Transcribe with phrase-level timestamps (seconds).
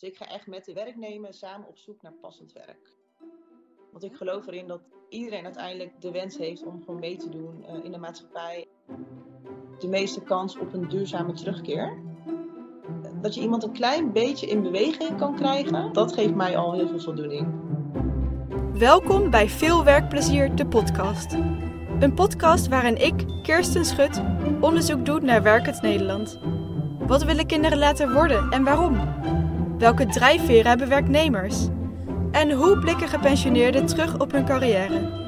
[0.00, 2.96] Dus ik ga echt met de werknemer samen op zoek naar passend werk.
[3.92, 7.64] Want ik geloof erin dat iedereen uiteindelijk de wens heeft om gewoon mee te doen
[7.68, 8.66] uh, in de maatschappij.
[9.78, 11.98] De meeste kans op een duurzame terugkeer.
[13.20, 16.88] Dat je iemand een klein beetje in beweging kan krijgen, dat geeft mij al heel
[16.88, 17.54] veel voldoening.
[18.72, 21.32] Welkom bij Veel Werkplezier, de podcast.
[22.00, 24.22] Een podcast waarin ik, Kirsten Schut,
[24.60, 26.38] onderzoek doe naar werkend Nederland.
[26.98, 28.94] Wat willen kinderen laten worden en waarom?
[29.78, 31.68] Welke drijfveren hebben werknemers?
[32.30, 35.24] En hoe blikken gepensioneerden terug op hun carrière?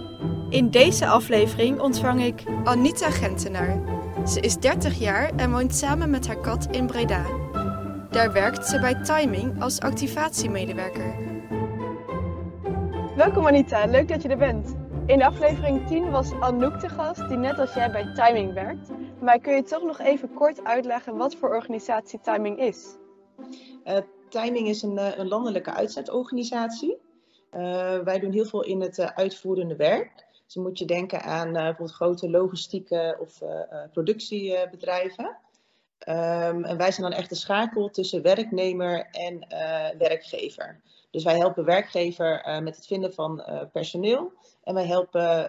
[0.51, 3.80] In deze aflevering ontvang ik Anita Gentenaar.
[4.27, 7.24] Ze is 30 jaar en woont samen met haar kat in Breda.
[8.11, 11.15] Daar werkt ze bij Timing als activatiemedewerker.
[13.16, 14.77] Welkom Anita, leuk dat je er bent.
[15.07, 18.91] In aflevering 10 was Anouk te gast, die net als jij bij Timing werkt.
[19.21, 22.96] Maar kun je toch nog even kort uitleggen wat voor organisatie Timing is?
[23.85, 23.96] Uh,
[24.28, 26.98] Timing is een, eh, landelijke uitzetorganisatie.
[27.52, 30.26] Uh, wij doen heel veel in het uitvoerende werk.
[30.45, 33.38] Dus dan moet je denken aan bijvoorbeeld grote logistieke of
[33.93, 35.24] productiebedrijven.
[35.24, 39.46] Um, en wij zijn dan echt de schakel tussen werknemer en
[39.98, 40.80] werkgever.
[41.10, 44.32] Dus wij helpen werkgever met het vinden van personeel.
[44.65, 45.48] En wij helpen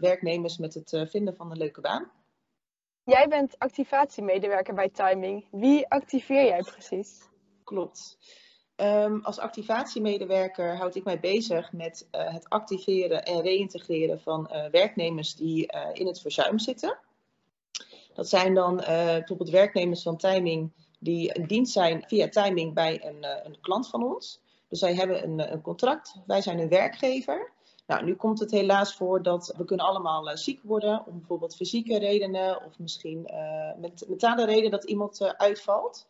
[0.00, 2.10] werknemers met het vinden van een leuke baan.
[3.04, 5.46] Jij bent activatiemedewerker bij Timing.
[5.50, 7.29] Wie activeer jij precies?
[7.70, 8.18] Klopt.
[8.76, 14.64] Um, als activatiemedewerker houd ik mij bezig met uh, het activeren en reïntegreren van uh,
[14.70, 16.98] werknemers die uh, in het verzuim zitten.
[18.14, 23.46] Dat zijn dan bijvoorbeeld werknemers van Timing die in dienst zijn via Timing bij een,
[23.46, 24.40] een klant van ons.
[24.68, 27.52] Dus zij hebben een, een, contract, wij zijn een werkgever.
[27.86, 31.98] Nou, nu komt het helaas voor dat we kunnen allemaal ziek worden om bijvoorbeeld fysieke
[31.98, 33.30] redenen of misschien
[33.80, 36.06] met mentale reden dat iemand uitvalt.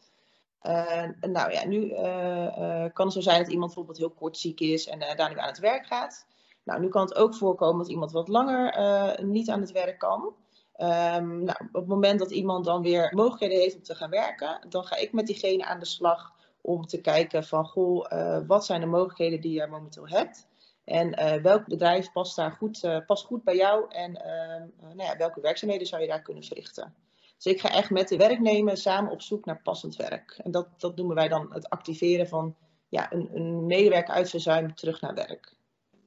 [0.63, 4.61] Uh, nou ja, nu uh, kan het zo zijn dat iemand bijvoorbeeld heel kort ziek
[4.61, 6.27] is en daar nu aan het werk gaat.
[6.65, 10.35] Nou, nu kan het ook voorkomen dat iemand wat langer niet aan het werk kan.
[10.77, 14.67] Um, nou, op het moment dat iemand dan weer mogelijkheden heeft om te gaan werken,
[14.69, 18.07] dan ga ik met diegene aan de slag om te kijken van, goh,
[18.47, 20.49] wat zijn de mogelijkheden die je momenteel hebt?
[20.85, 25.41] En welk bedrijf past daar goed, past goed bij jou en ehm, nou ja, welke
[25.41, 26.95] werkzaamheden zou je daar kunnen verrichten?
[27.43, 30.41] Dus ik ga echt met de werknemer samen op zoek naar passend werk.
[30.43, 32.57] En dat, dat noemen wij dan het activeren van
[32.89, 35.55] ja, een, een medewerker uit verzuim terug naar werk.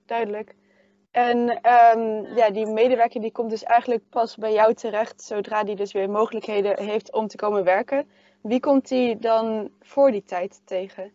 [0.06, 0.56] Duidelijk.
[1.12, 1.38] En
[1.98, 5.92] um, ja, die medewerker die komt dus eigenlijk pas bij jou terecht zodra die dus
[5.92, 8.08] weer mogelijkheden heeft om te komen werken.
[8.42, 11.12] Wie komt die dan voor die tijd tegen?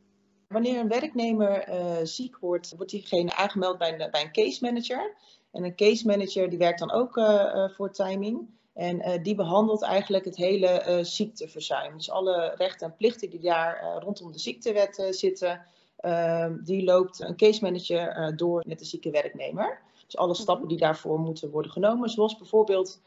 [0.49, 5.17] Wanneer een werknemer uh, ziek wordt, wordt diegene aangemeld bij een, bij een case manager.
[5.53, 8.58] En een case manager die werkt dan ook uh, uh, voor timing.
[8.79, 11.97] En uh, die behandelt eigenlijk het hele uh, ziekteverzuim.
[11.97, 15.67] Dus alle rechten en plichten die daar uh, rondom de ziektewet zitten,
[15.97, 19.81] ehm, die loopt een case manager door met de zieke werknemer.
[20.05, 20.41] Dus alle mhm.
[20.41, 23.01] stappen die daarvoor moeten worden genomen, zoals bijvoorbeeld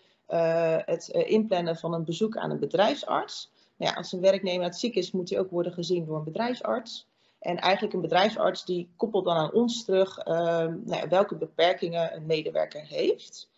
[0.86, 3.52] het inplannen van een bezoek aan een bedrijfsarts.
[3.78, 6.24] Nou ja, als een werknemer het ziek is, moet hij ook worden gezien door een
[6.24, 7.08] bedrijfsarts.
[7.40, 12.16] En eigenlijk een bedrijfsarts die koppelt dan aan ons terug ehm, nou ja, welke beperkingen
[12.16, 13.50] een medewerker heeft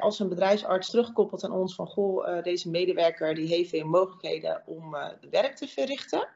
[0.00, 4.62] als een bedrijfsarts terugkoppelt aan ons van goh, uh, deze medewerker die heeft weer mogelijkheden
[4.66, 6.28] om uh, werk te verrichten.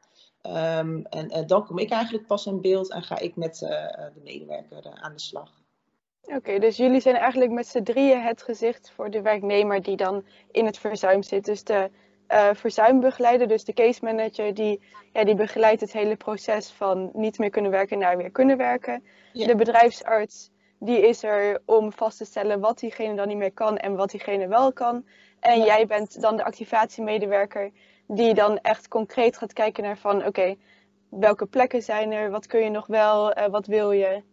[0.43, 4.21] Um, en uh, dan kom ik eigenlijk pas in beeld en ga ik met de
[4.23, 5.51] medewerker aan de slag.
[6.21, 9.95] Oké, okay, dus jullie zijn eigenlijk met z'n drieën het gezicht voor de werknemer die
[9.95, 11.45] dan in het verzuim zit.
[11.45, 11.89] Dus de
[12.53, 14.81] verzuimbegeleider, dus de case manager, die,
[15.13, 19.03] ja, die begeleidt het hele proces van niet meer kunnen werken naar weer kunnen werken.
[19.33, 20.51] De bedrijfsarts
[20.85, 24.11] die is er om vast te stellen wat diegene dan niet meer kan en wat
[24.11, 25.05] diegene wel kan.
[25.39, 27.71] En jij bent dan de activatiemedewerker
[28.07, 30.55] die dan echt concreet gaat kijken naar van oké,
[31.09, 34.23] welke plekken zijn er, wat kun je nog wel, uh, wat wil je?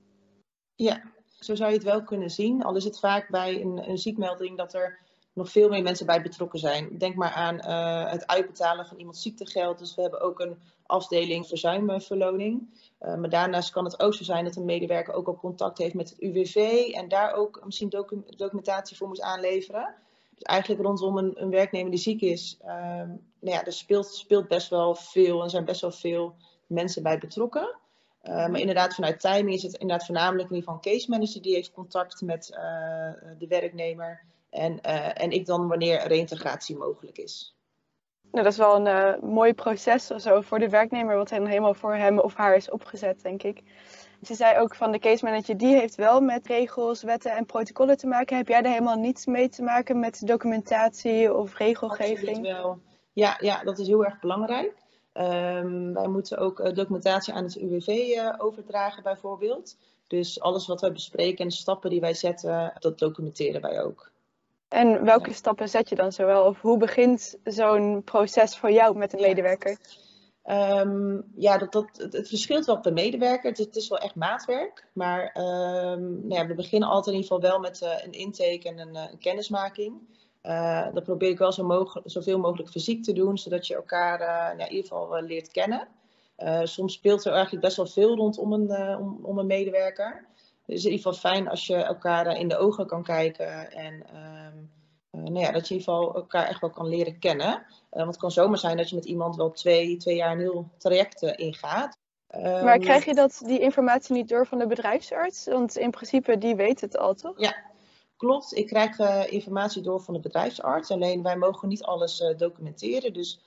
[0.74, 2.62] Ja, zo zou je het wel kunnen zien.
[2.62, 4.98] Al is het vaak bij een, een ziekmelding dat er
[5.32, 6.98] nog veel meer mensen bij betrokken zijn.
[6.98, 9.78] Denk maar aan uh, het uitbetalen van iemands ziektegeld.
[9.78, 12.80] Dus we hebben ook een afdeling verzuimverloning.
[13.00, 15.94] Uh, maar daarnaast kan het ook zo zijn dat een medewerker ook al contact heeft
[15.94, 19.94] met het UWV en daar ook misschien docu documentatie voor moet aanleveren.
[20.34, 24.48] Dus eigenlijk rondom een, een werknemer die ziek is, uh, nou ja, er speelt, speelt
[24.48, 26.34] best wel veel en zijn best wel veel
[26.66, 27.76] mensen bij betrokken.
[28.24, 31.42] Uh, maar inderdaad, vanuit timing is het inderdaad voornamelijk in ieder geval een case manager
[31.42, 32.46] die heeft contact met
[33.38, 34.24] de werknemer.
[34.52, 37.56] En, uh, en ik dan wanneer reïntegratie mogelijk is.
[38.30, 41.94] Nou, dat is wel een uh, mooi proces zo voor de werknemer, wat helemaal voor
[41.94, 43.62] hem of haar is opgezet, denk ik.
[44.22, 47.96] Ze zei ook van de case manager, die heeft wel met regels, wetten en protocollen
[47.96, 48.36] te maken.
[48.36, 52.36] Heb jij daar helemaal niets mee te maken met documentatie of regelgeving?
[52.36, 52.78] Absoluut wel.
[53.12, 54.74] Ja, ja, dat is heel erg belangrijk.
[55.12, 59.76] Ehm, wij moeten ook documentatie aan het UWV overdragen bijvoorbeeld.
[60.06, 64.10] Dus alles wat wij bespreken en de stappen die wij zetten, dat documenteren wij ook.
[64.72, 66.44] En welke stappen zet je dan zowel?
[66.44, 69.78] Of hoe begint zo'n proces voor jou met een medewerker?
[70.42, 73.50] Ehm, ja, dat, dat, het, verschilt wel per medewerker.
[73.50, 74.86] Het, het, is wel echt maatwerk.
[74.92, 78.68] Maar um, nou ja, we beginnen altijd in ieder geval wel met uh, een intake
[78.68, 80.00] en een, uh, een kennismaking.
[80.42, 84.20] Uh, dat probeer ik wel zo mogelijk, zoveel mogelijk fysiek te doen, zodat je elkaar
[84.20, 85.88] ja, in ieder geval leert kennen.
[86.62, 90.26] soms speelt er eigenlijk best wel veel rondom een, om, om een medewerker.
[90.66, 93.94] Het is in ieder geval fijn als je elkaar in de ogen kan kijken en
[93.94, 94.70] um,
[95.10, 97.48] nou ja, dat je in ieder geval elkaar echt wel kan leren kennen.
[97.48, 100.38] Uh, want het kan zomaar zijn dat je met iemand wel twee, twee jaar een
[100.38, 101.96] heel traject uh, ingaat.
[102.34, 105.46] Um, maar krijg je dat, die informatie niet door van de bedrijfsarts?
[105.46, 107.40] Want in principe, die weet het al, toch?
[107.40, 107.56] Ja,
[108.16, 108.56] klopt.
[108.56, 110.90] Ik krijg uh, informatie door van de bedrijfsarts.
[110.90, 113.12] Alleen wij mogen niet alles documenteren.
[113.12, 113.40] Dus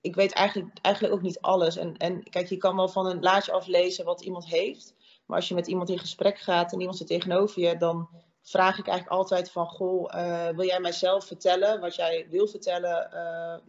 [0.00, 1.76] ik weet eigenlijk, eigenlijk ook niet alles.
[1.76, 4.94] En, en kijk, je kan wel van een laadje aflezen wat iemand heeft.
[5.32, 8.08] Maar als je met iemand in gesprek gaat en iemand zit tegenover je, dan
[8.42, 13.08] vraag ik eigenlijk altijd van, goh, uh, wil jij mijzelf vertellen wat jij wil vertellen,
[13.12, 13.18] uh,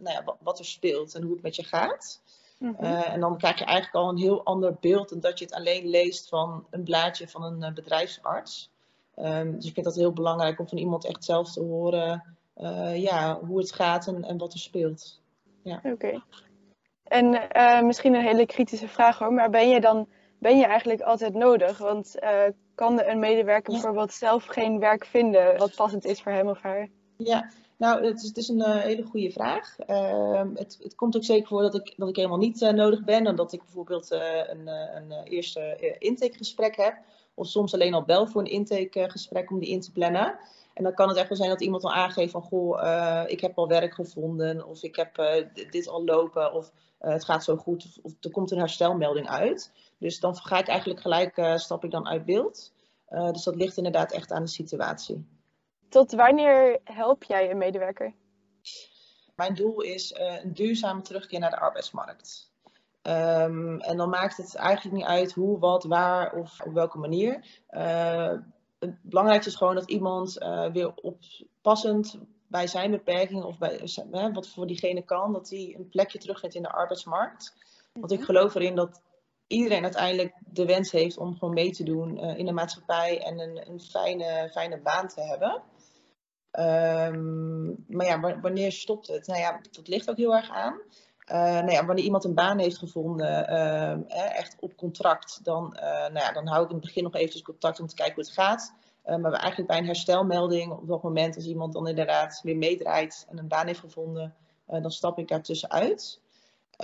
[0.04, 2.22] nou ja, wat, wat, er speelt en hoe het met je gaat.
[2.60, 2.86] Mm -hmm.
[2.86, 5.54] uh, en dan krijg je eigenlijk al een heel ander beeld dan dat je het
[5.54, 8.70] alleen leest van een blaadje van een bedrijfsarts.
[9.16, 12.38] Um, dus ik vind dat heel belangrijk om van iemand echt zelf te horen
[12.96, 15.22] ja, hoe het gaat en, en wat er speelt.
[15.62, 15.76] Ja.
[15.76, 15.90] Oké.
[15.90, 16.22] Okay.
[17.04, 20.08] En misschien een hele kritische vraag hoor, maar ben je dan
[20.44, 21.78] ben je eigenlijk altijd nodig?
[21.78, 22.42] Want uh,
[22.76, 23.80] kan een medewerker ja.
[23.80, 26.90] bijvoorbeeld zelf geen werk vinden wat passend is voor hem of haar?
[27.18, 29.76] Ja, nou, het is, het is een uh, hele goede vraag.
[29.88, 33.04] Uh, het, het, komt ook zeker voor dat ik, dat ik helemaal niet uh, nodig
[33.04, 33.28] ben.
[33.28, 36.98] En dat ik bijvoorbeeld een, een eerste intakegesprek heb.
[37.34, 40.38] Of soms alleen al bel voor een intakegesprek om die in te plannen.
[40.74, 42.42] En dan kan het echt wel zijn dat iemand al aangeeft van...
[42.42, 44.68] Goh, ik heb al werk gevonden.
[44.68, 46.54] Of ik heb dit al lopen.
[46.54, 47.86] Of het gaat zo goed.
[47.86, 49.72] Of, of, er komt een herstelmelding uit.
[50.04, 52.74] Dus dan ga ik eigenlijk gelijk, uh, stap ik dan uit beeld.
[53.10, 55.28] Uh, dus dat ligt inderdaad echt aan de situatie.
[55.90, 58.14] Tot wanneer help jij een medewerker?
[59.36, 62.52] Mijn doel is uh, een duurzame terugkeer naar de arbeidsmarkt.
[63.02, 67.62] Um, en dan maakt het eigenlijk niet uit hoe, wat, waar of op welke manier.
[68.80, 70.34] het belangrijkste is gewoon dat iemand
[70.72, 72.18] weer oppassend
[72.48, 76.62] bij zijn beperkingen of bij wat voor diegene kan, dat hij een plekje terugvindt in
[76.62, 77.56] de arbeidsmarkt.
[77.94, 79.02] Want ik geloof erin dat
[79.54, 83.40] iedereen uiteindelijk de wens heeft om gewoon mee te doen uh, in de maatschappij en
[83.40, 85.62] een, een fijne, fijne baan te hebben.
[86.60, 89.28] Um, maar ja, wanneer stopt het?
[89.28, 90.82] Nou ja, dat ligt ook heel erg aan.
[91.32, 96.32] Uh, ja, wanneer iemand een baan heeft gevonden, uh, echt op contract, dan, nou ja,
[96.32, 98.74] dan hou ik in het begin nog eventjes contact om te kijken hoe het gaat.
[99.04, 103.38] maar eigenlijk bij een herstelmelding, op dat moment als iemand dan inderdaad weer meedraait en
[103.38, 104.36] een baan heeft gevonden,
[104.66, 106.22] dan stap ik daartussen uit.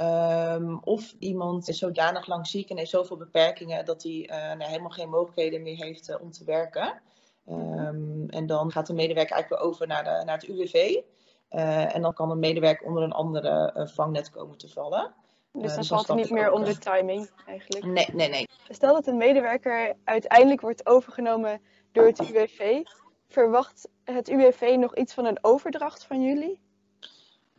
[0.02, 4.64] Um, of iemand is zodanig lang ziek en heeft zoveel beperkingen dat hij uh, nou,
[4.64, 7.02] helemaal geen mogelijkheden meer heeft uh, om te werken.
[7.50, 10.74] Um, en dan gaat de medewerker eigenlijk weer over naar, de, naar het UWV.
[10.74, 11.02] Uh,
[11.50, 15.14] eh, en dan kan een medewerker onder een andere vangnet komen te vallen.
[15.52, 17.86] Dus dan dus valt het niet meer onder timing eigenlijk?
[17.86, 18.48] Nee, nee, nee.
[18.70, 21.62] Stel dat een medewerker uiteindelijk wordt overgenomen
[21.92, 22.82] door het UWV.
[23.28, 26.62] Verwacht het UWV nog iets van een overdracht van jullie?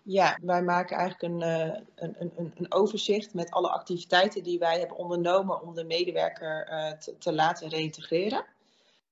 [0.04, 4.78] Ja, wij maken eigenlijk een, uh, een, een, een, overzicht met alle activiteiten die wij
[4.78, 8.44] hebben ondernomen om de medewerker uh, te, te, laten reïntegreren.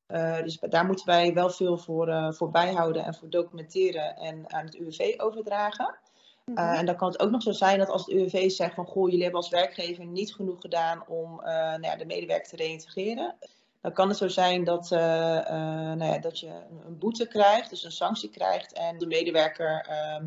[0.09, 4.65] Uh, dus daar moeten wij wel veel voor, voor bijhouden en voor documenteren en aan
[4.65, 5.99] het UWV overdragen.
[6.45, 6.75] Mm -hmm.
[6.75, 9.05] en dan kan het ook nog zo zijn dat als het UWV zegt van goh,
[9.05, 13.35] jullie hebben als werkgever niet genoeg gedaan om nou ja, de medewerker te reïntegreren.
[13.81, 16.51] Dan kan het zo zijn dat, nou ja, dat je
[16.87, 20.25] een boete krijgt, dus een sanctie krijgt en de medewerker ehm,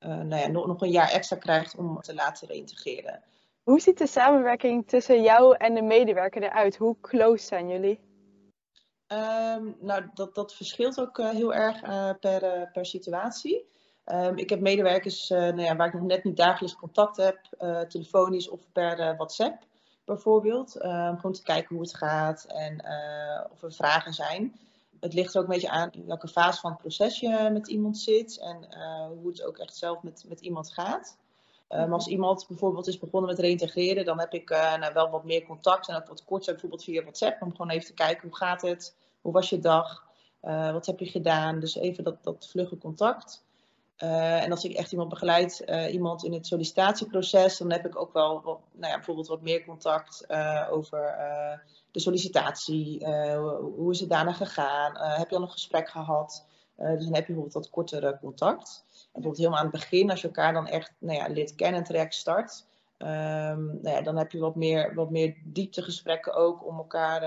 [0.00, 3.22] nou ja, nog, nog een jaar extra krijgt om te laten reïntegreren.
[3.62, 6.76] Hoe ziet de samenwerking tussen jou en de medewerker eruit?
[6.76, 8.00] Hoe close zijn jullie?
[9.12, 13.68] Um, nou, dat, dat verschilt ook uh, heel erg uh, per, uh, per situatie.
[14.04, 17.38] Um, ik heb medewerkers nou ja, waar ik nog net niet dagelijks contact heb,
[17.88, 19.64] telefonisch of per WhatsApp
[20.04, 20.84] bijvoorbeeld.
[20.84, 22.84] Um, gewoon te kijken hoe het gaat en
[23.50, 24.58] of er vragen zijn
[25.00, 27.68] het ligt er ook een beetje aan in welke fase van het proces je met
[27.68, 31.16] iemand zit en uh, hoe het ook echt zelf met, met iemand gaat.
[31.68, 35.24] Um, als iemand bijvoorbeeld is begonnen met reintegreren, dan heb ik uh, nou, wel wat
[35.24, 38.36] meer contact en ook wat korter, bijvoorbeeld via WhatsApp, om gewoon even te kijken hoe
[38.36, 40.04] gaat het, hoe was je dag,
[40.72, 41.60] wat heb je gedaan.
[41.60, 43.44] Dus even dat, dat vlugge contact.
[43.96, 48.40] En als ik echt iemand begeleid, iemand in het sollicitatieproces, dan heb ik ook wel
[48.42, 50.26] nou ja, bijvoorbeeld wat meer contact
[50.70, 51.14] over
[51.92, 53.06] de sollicitatie.
[53.76, 55.18] hoe is het daarna gegaan?
[55.18, 56.46] heb je al een gesprek gehad?
[56.76, 58.84] dus dan heb je bijvoorbeeld wat kortere contact.
[58.90, 61.80] En bijvoorbeeld helemaal aan het begin, als je elkaar dan echt nou ja, leert kennen
[61.80, 62.64] en traject start,
[63.00, 67.20] Ehm, nou ja, dan heb je wat meer, wat meer dieptegesprekken ook om elkaar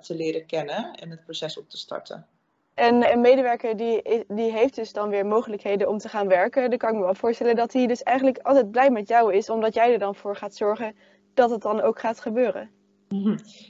[0.00, 2.26] te leren kennen en het proces op te starten.
[2.74, 6.70] En een medewerker die, die heeft dus dan weer mogelijkheden om te gaan werken.
[6.70, 9.50] Dan kan ik me wel voorstellen dat hij dus eigenlijk altijd blij met jou is,
[9.50, 10.96] omdat jij er dan voor gaat zorgen
[11.34, 12.70] dat het dan ook gaat gebeuren.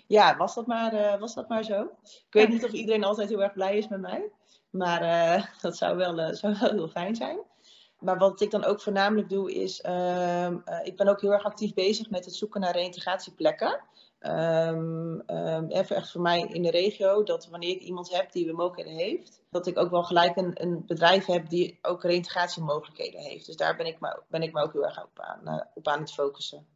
[0.06, 1.82] Ja, was dat maar, uh, was dat maar zo.
[2.02, 4.30] Ik weet niet of iedereen altijd heel erg blij is met mij.
[4.70, 7.38] Maar uh, dat zou wel, uh, zou wel heel fijn zijn.
[7.98, 10.50] Maar wat ik dan ook voornamelijk doe is, uh,
[10.82, 13.80] ik ben ook heel erg actief bezig met het zoeken naar reïntegratieplekken.
[14.20, 18.46] Um, um, even echt voor mij in de regio, dat wanneer ik iemand heb die
[18.46, 23.20] we mogelijkheden heeft, dat ik ook wel gelijk een, een bedrijf heb die ook reïntegratiemogelijkheden
[23.20, 23.46] heeft.
[23.46, 26.00] Dus daar ben ik me, ben ik me ook heel erg op aan, op aan
[26.00, 26.66] het focussen.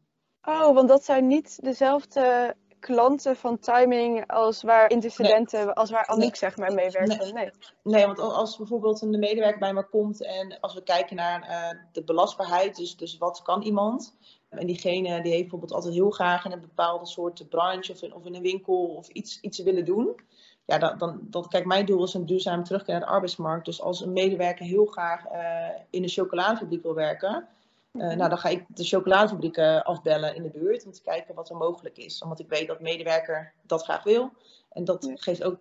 [0.44, 6.36] Oh, want dat zijn niet dezelfde klanten van timing als waar intercedenten, als waar Anouk
[6.36, 7.18] zeg maar meewerkt.
[7.18, 7.32] Nee.
[7.32, 7.50] nee.
[7.82, 8.06] Nee.
[8.06, 12.02] want als bijvoorbeeld een medewerker bij me komt en als we kijken naar uh, de
[12.02, 14.14] belastbaarheid, dus, dus wat kan iemand?
[14.48, 18.14] En diegene die heeft bijvoorbeeld altijd heel graag in een bepaalde soort branche of in,
[18.14, 20.20] of in een winkel of iets, iets willen doen.
[20.64, 23.64] Ja, dan, dan, dat, kijk, mijn doel is een duurzaam terugkeer naar de arbeidsmarkt.
[23.64, 27.48] Dus als een medewerker heel graag uh, in een chocoladefabriek wil werken,
[27.92, 31.50] uh, nou, dan ga ik de chocoladefabrieken afbellen in de buurt om te kijken wat
[31.50, 32.22] er mogelijk is.
[32.22, 34.30] Omdat ik weet dat medewerker dat graag wil.
[34.70, 35.58] En dat geeft ook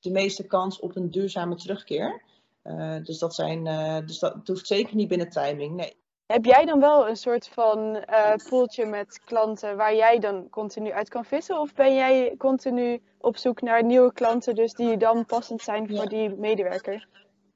[0.00, 2.22] de meeste kans op een duurzame terugkeer.
[2.64, 5.96] Uh, dus dat, zijn, uh, dus dat hoeft zeker niet binnen timing, nee.
[6.26, 8.04] Heb jij dan wel een soort van
[8.48, 11.60] poeltje met klanten waar jij dan continu uit kan vissen?
[11.60, 15.96] Of ben jij continu op zoek naar nieuwe klanten, dus die dan passend zijn voor
[15.96, 16.06] ja.
[16.06, 17.08] die medewerker?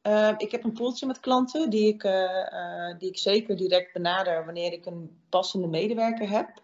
[0.03, 3.93] Uh, ik heb een poeltje met klanten die ik, uh, uh, die ik zeker direct
[3.93, 6.63] benader wanneer ik een passende medewerker heb.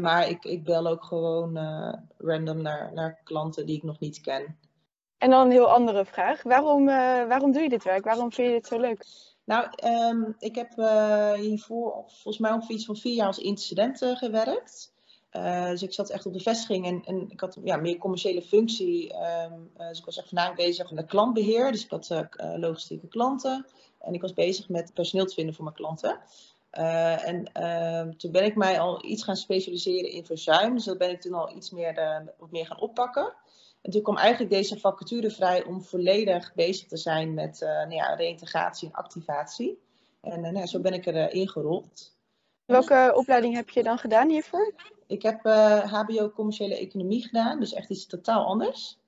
[0.00, 1.58] maar ik, ik bel ook gewoon
[2.18, 4.58] random naar, naar klanten die ik nog niet ken.
[5.18, 6.42] En dan een heel andere vraag.
[6.42, 8.04] Waarom, waarom doe je dit werk?
[8.04, 9.06] Waarom vind je dit zo leuk?
[9.44, 10.72] Nou, um, ik heb
[11.36, 14.92] hiervoor volgens mij ongeveer iets van vier jaar als incident gewerkt.
[15.36, 18.42] Uh, dus ik zat echt op de vestiging en, en ik had ja, meer commerciële
[18.42, 19.14] functie.
[19.14, 21.72] Um, uh, dus ik was echt vandaag bezig met klantbeheer.
[21.72, 22.20] Dus ik had uh,
[22.56, 23.66] logistieke klanten.
[24.00, 26.20] En ik was bezig met personeel te vinden voor mijn klanten.
[26.70, 30.74] en ehm, toen ben ik mij al iets gaan specialiseren in verzuim.
[30.74, 33.34] Dus dat ben ik toen al iets meer, meer gaan oppakken.
[33.82, 38.14] En toen kwam eigenlijk deze vacature vrij om volledig bezig te zijn met nou ja,
[38.14, 39.78] reïntegratie en activatie.
[40.20, 42.12] En nou, zo ben ik erin ingerold.
[42.66, 44.74] Welke opleiding heb je dan gedaan hiervoor?
[45.12, 45.40] Ik heb
[45.90, 48.98] HBO commerciële economie gedaan, dus echt iets totaal anders.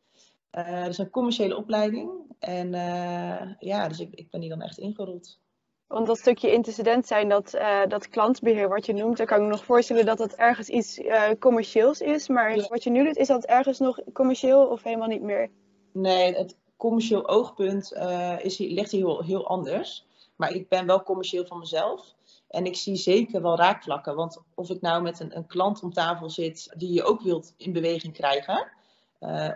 [0.89, 2.11] Is een commerciële opleiding.
[2.39, 5.39] En uh, ja, dus ik, ik ben hier dan echt ingerold.
[5.87, 7.51] Want dat stukje intercedent zijn, dat,
[7.89, 11.01] dat klantbeheer wat je noemt, dan kan ik me nog voorstellen dat dat ergens iets
[11.39, 12.29] commercieels is.
[12.29, 12.67] Maar ja.
[12.69, 15.51] wat je nu doet, is dat ergens nog commercieel of helemaal niet meer?
[15.93, 17.93] Nee, het commercieel oogpunt
[18.43, 20.07] is, ligt hier heel, heel anders.
[20.37, 22.15] Maar ik ben wel commercieel van mezelf.
[22.55, 24.15] En ik zie zeker wel raakvlakken.
[24.15, 27.55] Want of ik nou met een, een klant om tafel zit die je ook wilt
[27.57, 28.69] in beweging krijgen.
[29.21, 29.51] Uh,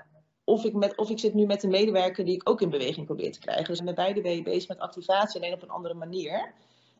[0.44, 3.06] of, ik met, of ik zit nu met een medewerker die ik ook in beweging
[3.06, 3.66] probeer te krijgen.
[3.66, 6.52] Dus met beide ben je bezig met activatie, alleen op een andere manier.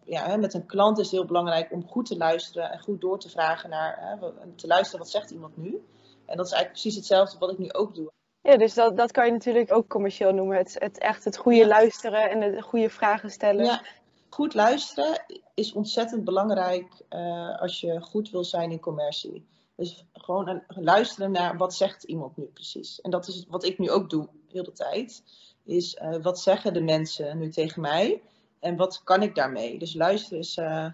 [0.05, 3.00] Ja, hè, met een klant is het heel belangrijk om goed te luisteren en goed
[3.00, 5.83] door te vragen naar, hè, te luisteren wat zegt iemand nu.
[6.26, 8.11] En dat is eigenlijk precies hetzelfde wat ik nu ook doe.
[8.40, 10.57] Ja, dus dat, dat kan je natuurlijk ook commercieel noemen.
[10.57, 11.67] Het, het echt het goede ja.
[11.67, 13.64] luisteren en de goede vragen stellen.
[13.64, 13.83] Ja,
[14.28, 19.47] goed luisteren is ontzettend belangrijk uh, als je goed wil zijn in commercie.
[19.75, 23.00] Dus gewoon luisteren naar wat zegt iemand nu precies.
[23.00, 25.23] En dat is wat ik nu ook doe, heel de tijd.
[25.64, 28.23] Is uh, wat zeggen de mensen nu tegen mij?
[28.61, 29.78] En wat kan ik daarmee?
[29.78, 30.87] Dus luisteren is, uh,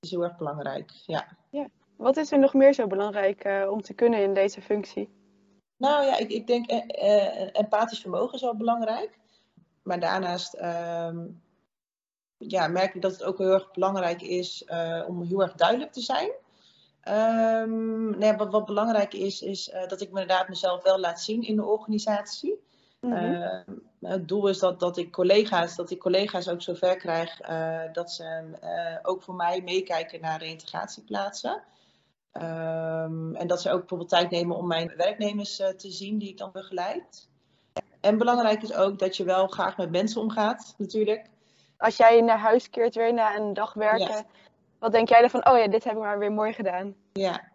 [0.00, 0.90] is heel erg belangrijk.
[1.06, 1.36] Ja.
[1.50, 1.68] ja.
[1.96, 5.08] Wat is er nog meer zo belangrijk om te kunnen in deze functie?
[5.76, 6.70] Nou ja, ik, ik denk
[7.52, 9.18] empathisch vermogen is wel belangrijk.
[9.82, 11.26] Maar daarnaast ehm,
[12.48, 15.92] ja, merk ik dat het ook heel erg belangrijk is uh, om heel erg duidelijk
[15.92, 16.30] te zijn.
[17.08, 21.20] Um, nee, wat, wat, belangrijk is, is uh, dat ik me inderdaad mezelf wel laat
[21.20, 22.60] zien in de organisatie.
[23.00, 23.32] Mm -hmm.
[23.32, 27.36] uh, het doel is dat, dat ik collega's, dat ik collega's ook zover krijg
[27.92, 28.42] dat ze
[29.02, 31.62] ook voor mij meekijken naar reïntegratieplaatsen.
[32.32, 36.38] Um, en dat ze ook bijvoorbeeld tijd nemen om mijn werknemers te zien die ik
[36.38, 37.28] dan begeleid.
[38.00, 41.30] En belangrijk is ook dat je wel graag met mensen omgaat, natuurlijk
[41.80, 44.26] als jij naar huis keert weer na een dag werken, ja.
[44.78, 46.94] wat denk jij dan van, oh ja, dit heb ik maar weer mooi gedaan?
[47.12, 47.50] Ja,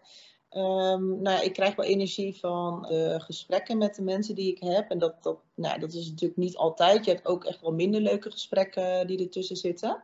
[0.52, 4.60] um, nou ja, ik krijg wel energie van de gesprekken met de mensen die ik
[4.64, 4.90] heb.
[4.90, 7.06] En dat, dat, nou, dat is natuurlijk niet altijd.
[7.06, 10.04] Je hebt ook echt wel minder leuke gesprekken die ertussen zitten.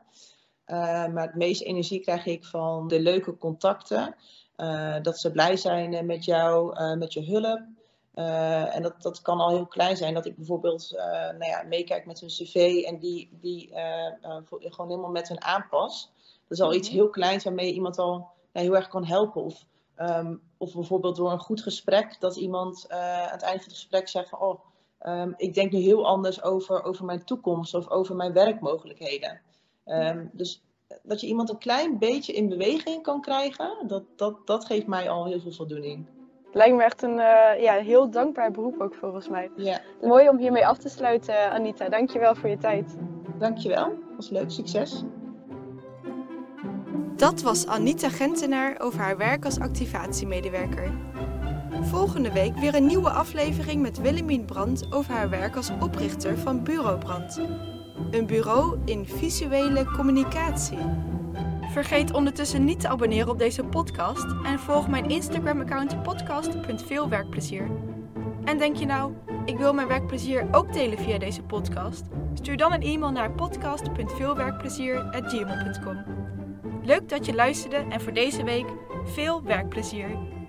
[0.67, 4.15] Uh, maar het meeste energie krijg ik van de leuke contacten.
[4.57, 7.61] Uh, dat ze blij zijn met jou, met je hulp.
[8.15, 10.13] Uh, en dat, dat kan al heel klein zijn.
[10.13, 14.89] Dat ik bijvoorbeeld uh, nou ja, meekijk met hun cv en die, die uh, gewoon
[14.89, 16.11] helemaal met hun aanpas.
[16.47, 19.43] Dat is al iets heel kleins waarmee je iemand al ja, heel erg kan helpen.
[19.43, 19.65] Of,
[19.95, 24.07] ehm, of bijvoorbeeld door een goed gesprek, dat iemand aan het einde van het gesprek
[24.07, 24.59] zegt van, oh,
[25.01, 29.41] Ehm, ik denk nu heel anders over, over mijn toekomst of over mijn werkmogelijkheden.
[29.85, 30.63] Um, dus
[31.03, 35.09] dat je iemand een klein beetje in beweging kan krijgen, dat, dat, dat geeft mij
[35.09, 36.07] al heel veel voldoening.
[36.53, 39.51] Lijkt me echt een uh, ja, heel dankbaar beroep ook volgens mij.
[39.55, 39.79] Ja.
[40.01, 41.89] Mooi om hiermee af te sluiten, Anita.
[41.89, 42.97] Dankjewel voor je tijd.
[43.37, 43.93] Dankjewel.
[44.15, 44.51] Was leuk.
[44.51, 45.03] Succes.
[47.15, 50.91] Dat was Anita Gentenaar over haar werk als activatiemedewerker.
[51.81, 56.63] Volgende week weer een nieuwe aflevering met Willemien Brandt over haar werk als oprichter van
[56.63, 57.41] Bureau Brand.
[58.11, 60.77] Een bureau in visuele communicatie.
[61.71, 67.67] Vergeet ondertussen niet te abonneren op deze podcast en volg mijn Instagram-account podcast.veelwerkplezier.
[68.43, 69.13] En denk je nou,
[69.45, 72.03] ik wil mijn werkplezier ook delen via deze podcast?
[72.33, 76.03] Stuur dan een e-mail naar podcast.veelwerkplezier.gmail.com.
[76.83, 78.67] Leuk dat je luisterde en voor deze week
[79.05, 80.40] veel werkplezier!